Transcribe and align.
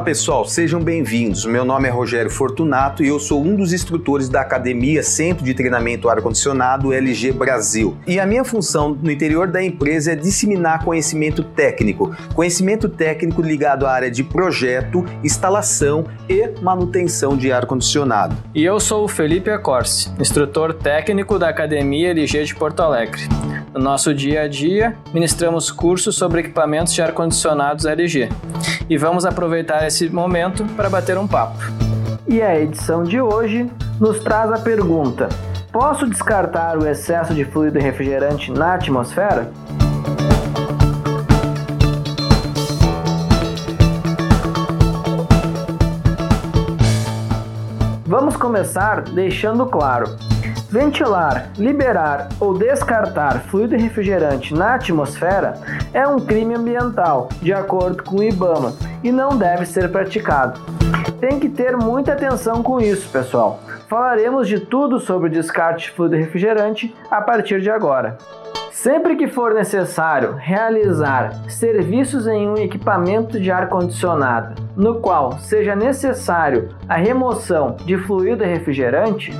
pessoal, 0.00 0.44
sejam 0.44 0.80
bem-vindos. 0.82 1.44
Meu 1.44 1.64
nome 1.64 1.88
é 1.88 1.90
Rogério 1.90 2.30
Fortunato 2.30 3.02
e 3.02 3.08
eu 3.08 3.18
sou 3.18 3.42
um 3.42 3.56
dos 3.56 3.72
instrutores 3.72 4.28
da 4.28 4.40
Academia 4.40 5.02
Centro 5.02 5.44
de 5.44 5.54
Treinamento 5.54 6.08
Ar-Condicionado 6.08 6.92
LG 6.92 7.32
Brasil. 7.32 7.96
E 8.06 8.20
a 8.20 8.26
minha 8.26 8.44
função 8.44 8.90
no 8.90 9.10
interior 9.10 9.46
da 9.46 9.62
empresa 9.62 10.12
é 10.12 10.16
disseminar 10.16 10.84
conhecimento 10.84 11.42
técnico, 11.42 12.14
conhecimento 12.34 12.88
técnico 12.88 13.40
ligado 13.40 13.86
à 13.86 13.92
área 13.92 14.10
de 14.10 14.22
projeto, 14.22 15.04
instalação 15.22 16.04
e 16.28 16.50
manutenção 16.60 17.36
de 17.36 17.50
ar-condicionado. 17.52 18.36
E 18.54 18.64
eu 18.64 18.78
sou 18.80 19.04
o 19.04 19.08
Felipe 19.08 19.50
Acorce, 19.50 20.10
instrutor 20.20 20.74
técnico 20.74 21.38
da 21.38 21.48
Academia 21.48 22.10
LG 22.10 22.44
de 22.44 22.54
Porto 22.54 22.80
Alegre. 22.80 23.22
No 23.72 23.80
nosso 23.80 24.14
dia 24.14 24.42
a 24.42 24.48
dia, 24.48 24.96
ministramos 25.12 25.70
cursos 25.70 26.16
sobre 26.16 26.40
equipamentos 26.40 26.94
de 26.94 27.02
ar-condicionados 27.02 27.84
LG 27.84 28.28
e 28.88 28.96
vamos 28.96 29.24
aproveitar 29.24 29.86
esse 29.86 30.08
momento 30.08 30.64
para 30.76 30.88
bater 30.88 31.18
um 31.18 31.26
papo. 31.26 31.58
E 32.26 32.42
a 32.42 32.58
edição 32.58 33.04
de 33.04 33.20
hoje 33.20 33.70
nos 34.00 34.20
traz 34.20 34.50
a 34.52 34.58
pergunta: 34.58 35.28
Posso 35.72 36.06
descartar 36.06 36.78
o 36.78 36.86
excesso 36.86 37.34
de 37.34 37.44
fluido 37.44 37.78
refrigerante 37.78 38.50
na 38.50 38.74
atmosfera? 38.74 39.50
Vamos 48.04 48.36
começar 48.36 49.02
deixando 49.02 49.66
claro 49.66 50.16
Ventilar, 50.68 51.50
liberar 51.56 52.28
ou 52.40 52.58
descartar 52.58 53.40
fluido 53.42 53.76
refrigerante 53.76 54.52
na 54.52 54.74
atmosfera 54.74 55.54
é 55.94 56.06
um 56.08 56.18
crime 56.18 56.56
ambiental, 56.56 57.28
de 57.40 57.52
acordo 57.52 58.02
com 58.02 58.16
o 58.16 58.22
IBAMA, 58.22 58.74
e 59.02 59.12
não 59.12 59.38
deve 59.38 59.64
ser 59.64 59.92
praticado. 59.92 60.60
Tem 61.20 61.38
que 61.38 61.48
ter 61.48 61.76
muita 61.76 62.14
atenção 62.14 62.64
com 62.64 62.80
isso, 62.80 63.08
pessoal. 63.10 63.60
Falaremos 63.88 64.48
de 64.48 64.58
tudo 64.58 64.98
sobre 64.98 65.28
o 65.28 65.30
descarte 65.30 65.86
de 65.86 65.92
fluido 65.92 66.16
refrigerante 66.16 66.92
a 67.08 67.20
partir 67.20 67.60
de 67.60 67.70
agora. 67.70 68.18
Sempre 68.72 69.16
que 69.16 69.26
for 69.26 69.54
necessário 69.54 70.34
realizar 70.34 71.32
serviços 71.48 72.26
em 72.26 72.48
um 72.48 72.56
equipamento 72.56 73.40
de 73.40 73.50
ar-condicionado, 73.50 74.60
no 74.76 75.00
qual 75.00 75.38
seja 75.38 75.74
necessário 75.74 76.68
a 76.88 76.96
remoção 76.96 77.76
de 77.86 77.96
fluido 77.96 78.44
refrigerante, 78.44 79.32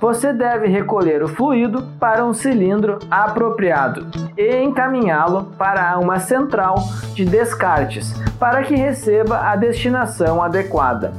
você 0.00 0.32
deve 0.32 0.66
recolher 0.66 1.22
o 1.22 1.28
fluido 1.28 1.88
para 1.98 2.24
um 2.24 2.32
cilindro 2.32 2.98
apropriado 3.10 4.06
e 4.36 4.62
encaminhá-lo 4.62 5.52
para 5.58 5.98
uma 5.98 6.18
central 6.18 6.76
de 7.14 7.24
descartes 7.24 8.12
para 8.38 8.62
que 8.62 8.74
receba 8.74 9.38
a 9.38 9.54
destinação 9.54 10.42
adequada. 10.42 11.12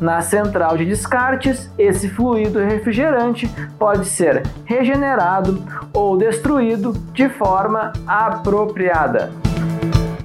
Na 0.00 0.20
central 0.20 0.76
de 0.76 0.84
descartes, 0.84 1.70
esse 1.78 2.08
fluido 2.08 2.58
refrigerante 2.58 3.48
pode 3.78 4.06
ser 4.06 4.42
regenerado 4.64 5.62
ou 5.92 6.16
destruído 6.16 6.92
de 7.12 7.28
forma 7.28 7.92
apropriada. 8.06 9.30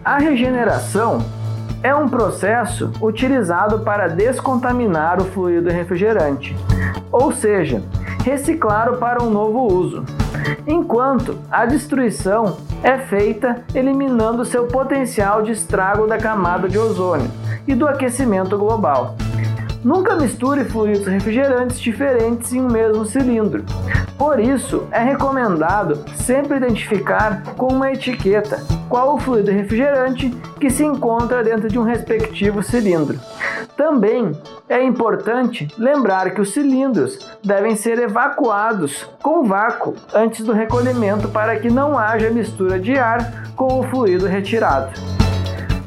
A 0.04 0.18
regeneração 0.18 1.20
é 1.86 1.94
um 1.94 2.10
processo 2.10 2.92
utilizado 3.00 3.82
para 3.82 4.08
descontaminar 4.08 5.22
o 5.22 5.26
fluido 5.26 5.70
refrigerante, 5.70 6.58
ou 7.12 7.32
seja, 7.32 7.84
reciclar 8.24 8.98
para 8.98 9.22
um 9.22 9.30
novo 9.30 9.72
uso, 9.72 10.04
enquanto 10.66 11.38
a 11.52 11.64
destruição 11.64 12.58
é 12.82 12.98
feita 12.98 13.64
eliminando 13.76 14.44
seu 14.44 14.66
potencial 14.66 15.44
de 15.44 15.52
estrago 15.52 16.08
da 16.08 16.18
camada 16.18 16.68
de 16.68 16.80
ozônio 16.80 17.30
e 17.68 17.76
do 17.76 17.88
aquecimento 17.88 18.58
global. 18.58 19.16
Nunca 19.86 20.16
misture 20.16 20.66
fluidos 20.66 21.06
refrigerantes 21.06 21.80
diferentes 21.80 22.52
em 22.52 22.60
um 22.60 22.68
mesmo 22.68 23.06
cilindro. 23.06 23.64
Por 24.18 24.40
isso, 24.40 24.88
é 24.90 25.04
recomendado 25.04 26.04
sempre 26.16 26.58
identificar 26.58 27.44
com 27.56 27.68
uma 27.68 27.92
etiqueta 27.92 28.64
qual 28.90 29.14
o 29.14 29.20
fluido 29.20 29.52
refrigerante 29.52 30.32
que 30.60 30.72
se 30.72 30.84
encontra 30.84 31.44
dentro 31.44 31.70
de 31.70 31.78
um 31.78 31.84
respectivo 31.84 32.64
cilindro. 32.64 33.20
Também 33.78 34.32
é 34.68 34.84
importante 34.84 35.68
lembrar 35.78 36.32
que 36.32 36.42
os 36.42 36.52
cilindros 36.52 37.20
devem 37.44 37.76
ser 37.76 38.00
evacuados 38.00 39.08
com 39.22 39.44
vácuo 39.44 39.94
antes 40.16 40.44
do 40.44 40.52
recolhimento 40.52 41.28
para 41.28 41.60
que 41.60 41.70
não 41.70 41.96
haja 41.96 42.32
mistura 42.32 42.80
de 42.80 42.98
ar 42.98 43.52
com 43.56 43.82
o 43.82 43.84
fluido 43.84 44.26
retirado. 44.26 45.00